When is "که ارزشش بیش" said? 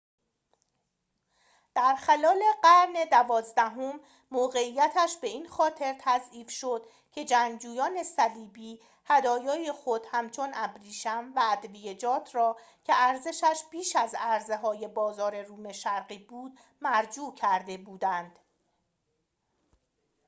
12.83-13.95